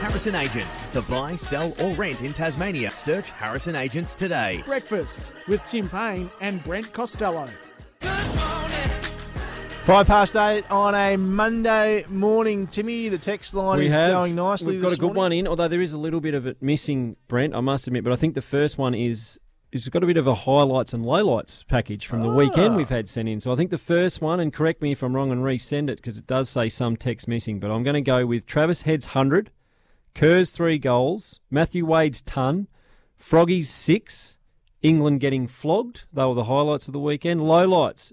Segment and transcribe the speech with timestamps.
[0.00, 0.86] Harrison Agents.
[0.88, 4.62] To buy, sell, or rent in Tasmania, search Harrison Agents today.
[4.64, 7.48] Breakfast with Tim Payne and Brent Costello.
[9.84, 12.66] Five past eight on a Monday morning.
[12.66, 14.12] Timmy, the text line We is have.
[14.12, 14.74] going nicely.
[14.74, 15.16] We've got this a good morning.
[15.16, 17.54] one in, although there is a little bit of it missing, Brent.
[17.54, 19.38] I must admit, but I think the first one is
[19.82, 22.34] is got a bit of a highlights and lowlights package from the Ah.
[22.36, 23.40] weekend we've had sent in.
[23.40, 25.96] So I think the first one, and correct me if I'm wrong and resend it
[25.96, 29.06] because it does say some text missing, but I'm going to go with Travis Head's
[29.06, 29.50] hundred,
[30.14, 32.68] Kerr's three goals, Matthew Wade's ton,
[33.16, 34.36] Froggy's six,
[34.82, 36.04] England getting flogged.
[36.12, 37.40] They were the highlights of the weekend.
[37.40, 38.12] Lowlights,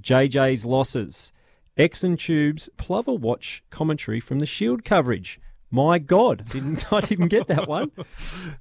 [0.00, 1.32] JJ's losses.
[1.76, 5.40] X and Tube's Plover Watch commentary from the Shield coverage.
[5.72, 7.92] My God, didn't I didn't get that one.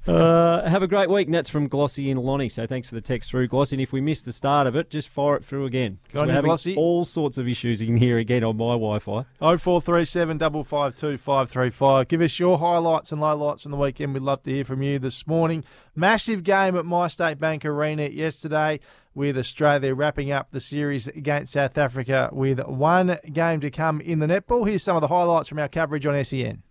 [0.08, 1.28] Uh, have a great week.
[1.28, 2.50] And that's from Glossy and Lonnie.
[2.50, 3.76] So thanks for the text through, Glossy.
[3.78, 5.98] And if we missed the start of it, just fire it through again.
[6.06, 6.76] 'Cause Go on we're having Glossy.
[6.76, 9.26] all sorts of issues in here again on my Wi-Fi.
[9.42, 12.08] Oh four three seven double five two five three five.
[12.08, 14.14] Give us your highlights and lowlights from the weekend.
[14.14, 15.64] We'd love to hear from you this morning.
[15.96, 18.80] Massive game at My State Bank Arena yesterday
[19.16, 24.20] with Australia wrapping up the series against South Africa with one game to come in
[24.20, 24.68] the netball.
[24.68, 26.62] Here's some of the highlights from our coverage on SEN.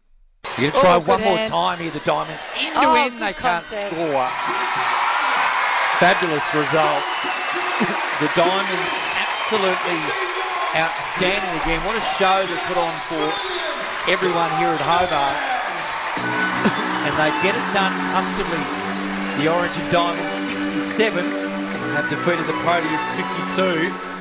[0.56, 1.50] You're going to try Oh, one good more hand.
[1.52, 2.46] time here, the Diamonds.
[2.56, 4.27] End to Oh, end, good they can't score.
[5.98, 7.02] Fabulous result.
[8.22, 10.00] the Diamonds absolutely
[10.78, 11.80] outstanding again.
[11.84, 13.24] What a show to put on for
[14.10, 15.36] everyone here at Hobart.
[17.06, 18.62] and they get it done comfortably.
[19.42, 20.34] The Origin Diamonds
[20.82, 21.25] 67
[21.94, 23.03] have defeated the Proteas
[23.54, 24.18] 52.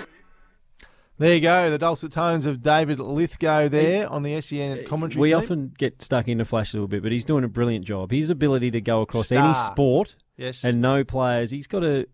[1.20, 5.20] There you go, the dulcet tones of David Lithgow there on the SEN commentary.
[5.20, 5.38] we team.
[5.38, 8.12] often get stuck in the flash a little bit, but he's doing a brilliant job.
[8.12, 11.50] His ability to go across any sport yes, and no players.
[11.50, 12.08] He's got a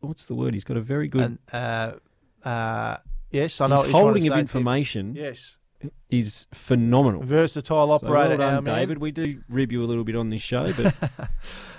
[0.00, 0.52] what's the word?
[0.52, 1.22] He's got a very good.
[1.22, 1.92] And, uh,
[2.46, 2.98] uh,
[3.30, 3.76] yes, I know.
[3.76, 5.56] his what you're trying holding of information Yes,
[6.10, 7.22] is phenomenal.
[7.22, 8.74] versatile So operator, well done, our man.
[8.76, 8.98] David.
[8.98, 10.94] We do rib you a little bit on this show, but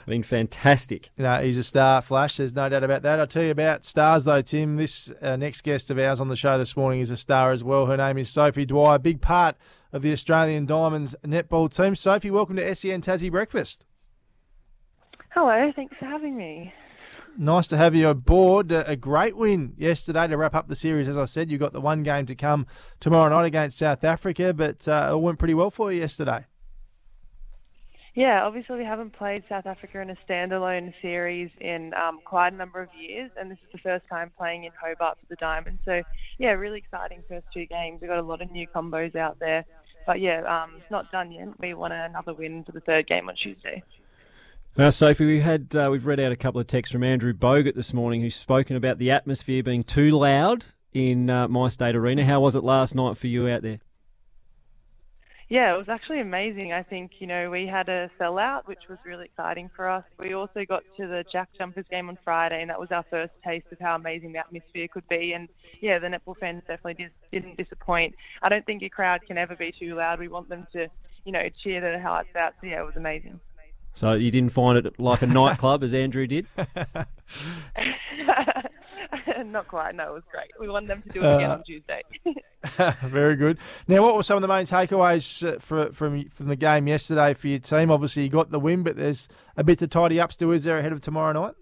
[0.07, 1.11] been fantastic.
[1.17, 2.37] You know, he's a star, Flash.
[2.37, 3.19] There's no doubt about that.
[3.19, 4.77] I'll tell you about stars, though, Tim.
[4.77, 7.63] This uh, next guest of ours on the show this morning is a star as
[7.63, 7.85] well.
[7.85, 9.55] Her name is Sophie Dwyer, big part
[9.91, 11.95] of the Australian Diamonds netball team.
[11.95, 13.85] Sophie, welcome to SEN Tassie Breakfast.
[15.29, 16.73] Hello, thanks for having me.
[17.37, 18.71] Nice to have you aboard.
[18.71, 21.07] Uh, a great win yesterday to wrap up the series.
[21.07, 22.67] As I said, you've got the one game to come
[22.99, 26.45] tomorrow night against South Africa, but uh, it went pretty well for you yesterday.
[28.15, 32.55] Yeah, obviously we haven't played South Africa in a standalone series in um, quite a
[32.55, 35.81] number of years, and this is the first time playing in Hobart for the Diamonds.
[35.83, 36.03] So,
[36.37, 38.01] yeah, really exciting first two games.
[38.01, 39.65] We've got a lot of new combos out there.
[40.05, 41.47] But yeah, um, it's not done yet.
[41.59, 43.81] We want another win for the third game on Tuesday.
[44.75, 47.75] Now, Sophie, we had uh, we've read out a couple of texts from Andrew Bogut
[47.75, 52.25] this morning, who's spoken about the atmosphere being too loud in uh, my state arena.
[52.25, 53.81] How was it last night for you out there?
[55.47, 56.73] Yeah, it was actually amazing.
[56.73, 60.05] I think, you know, we had a sellout, which was really exciting for us.
[60.17, 63.33] We also got to the Jack Jumpers game on Friday, and that was our first
[63.45, 65.33] taste of how amazing the atmosphere could be.
[65.33, 65.49] And
[65.81, 68.15] yeah, the netball fans definitely dis- didn't disappoint.
[68.41, 70.17] I don't think your crowd can ever be too loud.
[70.17, 70.87] We want them to,
[71.25, 72.53] you know, cheer their hearts out.
[72.59, 73.39] So yeah, it was amazing.
[73.93, 76.47] So you didn't find it like a nightclub as Andrew did?
[79.45, 79.93] Not quite.
[79.95, 80.49] No, it was great.
[80.59, 82.01] We want them to do it again Uh, on Tuesday.
[83.07, 83.57] Very good.
[83.87, 87.33] Now, what were some of the main takeaways uh, for, from from the game yesterday
[87.33, 87.91] for your team?
[87.91, 89.27] Obviously, you got the win, but there's
[89.57, 91.53] a bit to tidy up still, is there, ahead of tomorrow night?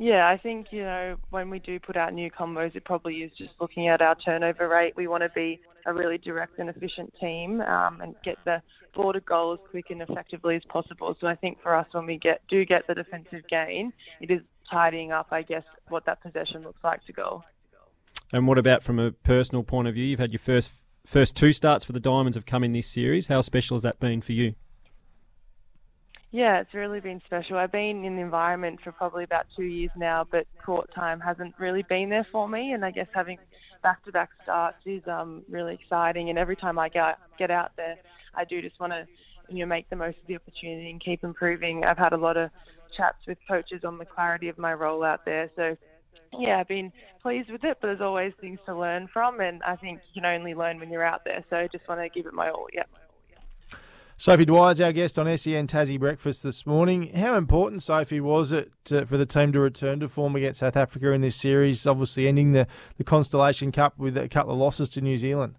[0.00, 3.32] Yeah, I think, you know, when we do put out new combos, it probably is
[3.36, 4.94] just looking at our turnover rate.
[4.96, 8.62] We want to be a really direct and efficient team um, and get the
[8.94, 11.16] ball to goal as quick and effectively as possible.
[11.20, 14.40] So I think for us, when we get do get the defensive gain, it is
[14.70, 17.42] tidying up, I guess, what that possession looks like to goal.
[18.32, 20.04] And what about from a personal point of view?
[20.04, 20.70] You've had your first
[21.06, 23.26] first two starts for the Diamonds have come in this series.
[23.26, 24.54] How special has that been for you?
[26.30, 27.56] Yeah, it's really been special.
[27.56, 31.54] I've been in the environment for probably about two years now, but court time hasn't
[31.58, 32.72] really been there for me.
[32.72, 33.38] And I guess having
[33.82, 36.28] back-to-back starts is um, really exciting.
[36.28, 37.96] And every time I get get out there,
[38.34, 39.06] I do just want to
[39.48, 41.84] you know make the most of the opportunity and keep improving.
[41.84, 42.50] I've had a lot of
[42.94, 45.76] chats with coaches on the clarity of my role out there, so
[46.38, 46.92] yeah, I've been
[47.22, 50.30] pleased with it, but there's always things to learn from, and I think you can
[50.30, 51.44] only learn when you're out there.
[51.48, 52.66] So I just want to give it my all.
[52.72, 52.82] Yeah.
[54.20, 57.14] Sophie Dwyer's our guest on SEN Tassie Breakfast this morning.
[57.14, 60.76] How important, Sophie, was it to, for the team to return to form against South
[60.76, 62.66] Africa in this series, obviously ending the,
[62.96, 65.54] the Constellation Cup with a couple of losses to New Zealand?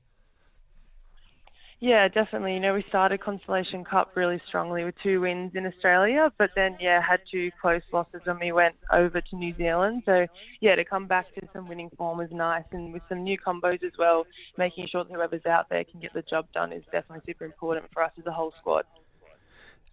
[1.81, 2.55] Yeah, definitely.
[2.55, 6.75] You know, we started Constellation Cup really strongly with two wins in Australia, but then,
[6.81, 10.03] yeah, had two close losses when we went over to New Zealand.
[10.05, 10.27] So,
[10.59, 12.65] yeah, to come back to some winning form was nice.
[12.73, 14.27] And with some new combos as well,
[14.57, 17.85] making sure that whoever's out there can get the job done is definitely super important
[17.93, 18.83] for us as a whole squad.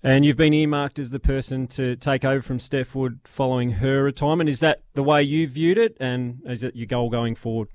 [0.02, 4.02] And you've been earmarked as the person to take over from Steph Wood following her
[4.02, 4.50] retirement.
[4.50, 7.68] Is that the way you viewed it, and is it your goal going forward?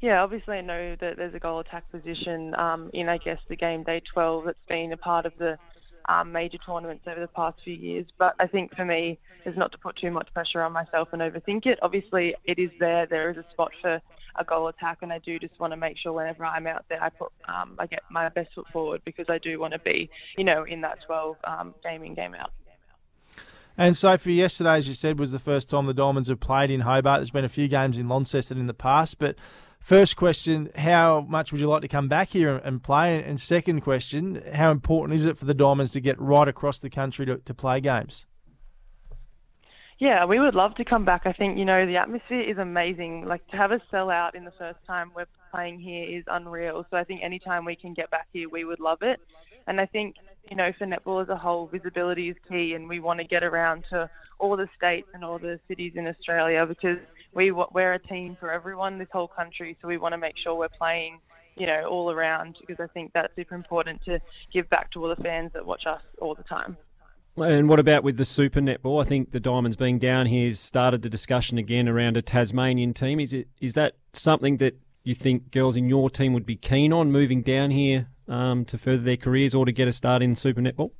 [0.00, 3.56] Yeah, obviously I know that there's a goal attack position um, in, I guess, the
[3.56, 5.58] game day 12 that's been a part of the
[6.08, 8.06] um, major tournaments over the past few years.
[8.18, 11.22] But I think for me, is not to put too much pressure on myself and
[11.22, 11.78] overthink it.
[11.82, 13.06] Obviously, it is there.
[13.06, 14.00] There is a spot for
[14.36, 17.02] a goal attack, and I do just want to make sure whenever I'm out there,
[17.02, 20.10] I put um, I get my best foot forward because I do want to be,
[20.36, 22.52] you know, in that 12 um, game in game out.
[23.76, 26.80] And Sophie, yesterday, as you said, was the first time the Diamonds have played in
[26.80, 27.20] Hobart.
[27.20, 29.36] There's been a few games in Launceston in the past, but
[29.80, 33.22] First question, how much would you like to come back here and play?
[33.22, 36.90] And second question, how important is it for the Diamonds to get right across the
[36.90, 38.26] country to, to play games?
[39.98, 41.22] Yeah, we would love to come back.
[41.24, 43.26] I think, you know, the atmosphere is amazing.
[43.26, 46.86] Like to have a sellout in the first time we're playing here is unreal.
[46.90, 49.18] So I think anytime we can get back here, we would love it.
[49.66, 50.16] And I think,
[50.50, 53.42] you know, for netball as a whole, visibility is key and we want to get
[53.42, 56.98] around to all the states and all the cities in Australia because–
[57.32, 59.76] we we're a team for everyone, this whole country.
[59.80, 61.20] So we want to make sure we're playing,
[61.56, 64.20] you know, all around because I think that's super important to
[64.52, 66.76] give back to all the fans that watch us all the time.
[67.36, 69.04] And what about with the Super Netball?
[69.04, 72.92] I think the Diamonds being down here has started the discussion again around a Tasmanian
[72.92, 73.20] team.
[73.20, 76.92] Is it is that something that you think girls in your team would be keen
[76.92, 80.36] on moving down here um, to further their careers or to get a start in
[80.36, 80.90] Super Netball?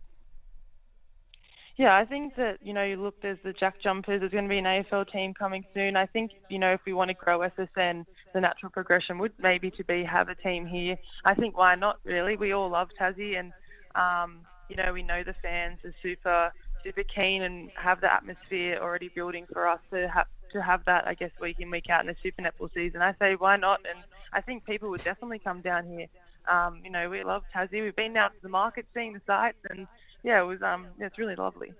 [1.80, 4.50] Yeah, I think that, you know, you look, there's the Jack Jumpers, there's going to
[4.50, 5.96] be an AFL team coming soon.
[5.96, 8.04] I think, you know, if we want to grow SSN,
[8.34, 10.98] the natural progression would maybe to be have a team here.
[11.24, 12.36] I think why not, really?
[12.36, 13.54] We all love Tassie and,
[13.94, 16.52] um, you know, we know the fans are super,
[16.84, 21.08] super keen and have the atmosphere already building for us to have to have that,
[21.08, 23.00] I guess, week in, week out in the Super Netball season.
[23.00, 23.80] I say, why not?
[23.88, 24.04] And
[24.34, 26.08] I think people would definitely come down here.
[26.46, 27.82] Um, you know, we love Tassie.
[27.82, 29.86] We've been out to the market, seeing the sites, and
[30.22, 31.72] yeah, it was um, yeah, it's really lovely.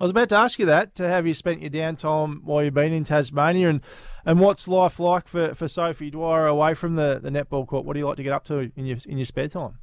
[0.00, 0.96] I was about to ask you that.
[0.96, 3.80] To have you spent your downtime while you've been in Tasmania, and
[4.24, 7.84] and what's life like for, for Sophie Dwyer away from the, the netball court?
[7.84, 9.78] What do you like to get up to in your in your spare time?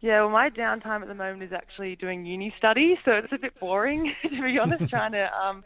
[0.00, 3.38] Yeah, well, my downtime at the moment is actually doing uni study, so it's a
[3.38, 5.62] bit boring to be honest, trying to um,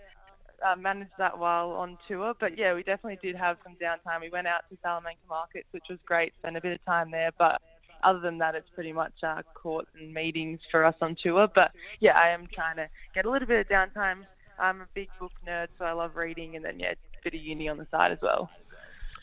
[0.66, 2.34] uh, manage that while on tour.
[2.40, 4.20] But yeah, we definitely did have some downtime.
[4.20, 6.32] We went out to Salamanca markets, which was great.
[6.40, 7.62] Spent a bit of time there, but
[8.04, 11.48] other than that, it's pretty much uh, courts and meetings for us on tour.
[11.52, 14.24] But yeah, I am trying to get a little bit of downtime.
[14.58, 17.40] I'm a big book nerd, so I love reading, and then yeah, a bit of
[17.40, 18.50] uni on the side as well.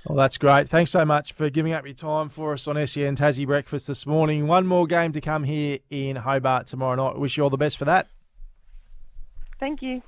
[0.05, 0.67] Well, that's great.
[0.67, 4.05] Thanks so much for giving up your time for us on SEN Tassie Breakfast this
[4.05, 4.47] morning.
[4.47, 7.19] One more game to come here in Hobart tomorrow night.
[7.19, 8.07] Wish you all the best for that.
[9.59, 10.01] Thank you.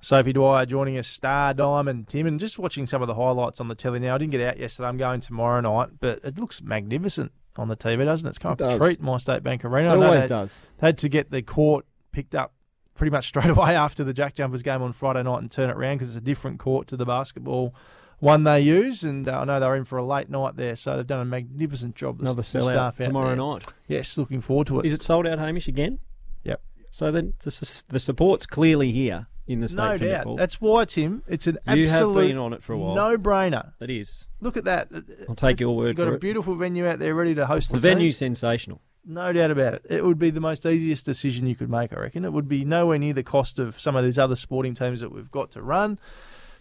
[0.00, 3.66] Sophie Dwyer joining us, Star Diamond Tim, and just watching some of the highlights on
[3.66, 4.14] the telly now.
[4.14, 4.88] I didn't get out yesterday.
[4.88, 8.30] I'm going tomorrow night, but it looks magnificent on the TV, doesn't it?
[8.30, 8.74] It's kind it does.
[8.74, 9.94] a treat, My State Bank Arena.
[9.94, 10.62] It always they, does.
[10.78, 12.52] They had to get the court picked up
[12.94, 15.76] pretty much straight away after the Jack Jumpers game on Friday night and turn it
[15.76, 17.74] around because it's a different court to the basketball
[18.18, 19.02] one they use.
[19.02, 21.20] And uh, I know they were in for a late night there, so they've done
[21.20, 22.20] a magnificent job.
[22.20, 23.66] Another the, sellout staff tomorrow night.
[23.88, 24.86] Yes, looking forward to it.
[24.86, 25.98] Is it sold out, Hamish, again?
[26.44, 26.62] Yep.
[26.90, 30.26] So then the, the support's clearly here in the state no doubt.
[30.26, 30.36] netball.
[30.38, 31.22] That's why, Tim.
[31.28, 32.94] It's an you have absolute been on it for a while.
[32.94, 33.72] no-brainer.
[33.80, 34.26] It is.
[34.40, 34.88] Look at that.
[35.28, 36.20] I'll take your word You've got for a it.
[36.20, 37.96] beautiful venue out there ready to host The the team.
[37.98, 38.80] venue's sensational.
[39.08, 39.82] No doubt about it.
[39.88, 42.24] It would be the most easiest decision you could make, I reckon.
[42.24, 45.12] It would be nowhere near the cost of some of these other sporting teams that
[45.12, 46.00] we've got to run.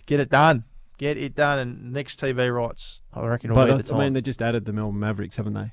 [0.06, 0.64] Get it done.
[1.00, 1.58] Get it done.
[1.58, 4.00] And next TV rights, I reckon, will But be I, the time.
[4.00, 5.72] I mean, they just added the Melbourne Mavericks, haven't they?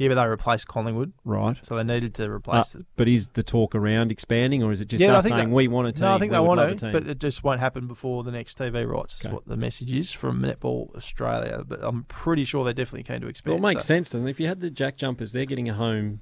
[0.00, 1.56] Yeah, but they replaced Collingwood, Right.
[1.62, 2.86] so they needed to Uh, replace it.
[2.96, 5.68] but is the talk around expanding, or is it just Yeah, us saying that- we
[5.68, 6.06] want a team?
[6.06, 6.92] No, I think we they want to, a team?
[6.92, 9.22] but it just won't happen before the next TV rights.
[9.24, 11.62] Is what the message is from Netball Australia.
[11.68, 13.60] But I'm pretty sure they're definitely keen to expand.
[13.60, 14.30] Well, it makes so- sense, doesn't it?
[14.30, 16.20] If you had the Jack Jumpers, they're getting a home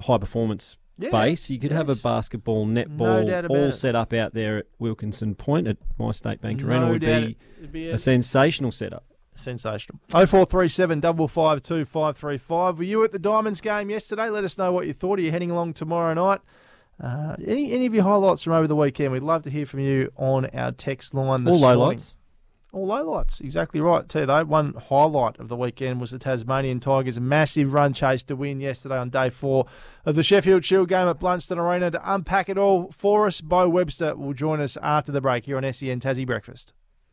[0.00, 1.48] high performance Yeah, base.
[1.50, 3.72] You could have a basketball, netball, about all it.
[3.72, 7.22] set up out there at Wilkinson Point at My State Bank Arena No would doubt
[7.62, 9.04] be be a sensational setup.
[9.38, 10.00] Sensational.
[10.08, 12.78] 0437 552 535.
[12.78, 14.28] Were you at the Diamonds game yesterday?
[14.28, 15.18] Let us know what you thought.
[15.18, 16.40] Are you heading along tomorrow night?
[17.02, 19.12] Uh, any any of your highlights from over the weekend?
[19.12, 21.44] We'd love to hear from you on our text line.
[21.44, 22.12] This All lowlights.
[22.72, 24.06] All lowlights, exactly right.
[24.08, 28.36] Too though, one highlight of the weekend was the Tasmanian Tigers' massive run chase to
[28.36, 29.66] win yesterday on day four
[30.04, 31.90] of the Sheffield Shield game at Blundstone Arena.
[31.92, 35.56] To unpack it all for us, Beau Webster will join us after the break here
[35.56, 36.74] on SEN Tassie Breakfast.